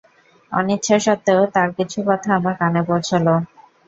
[0.51, 3.25] অনিচ্ছা সত্ত্বেও তার কিছু কথা আমার কানে পৌঁছল।